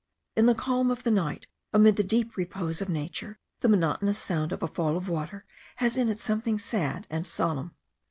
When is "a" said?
4.63-4.67